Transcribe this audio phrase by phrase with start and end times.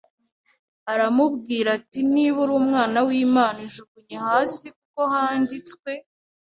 [0.91, 5.91] Aramubwira ati: “Niba uri Umwana w’Imana, ijugunye hasi; kuko handitswe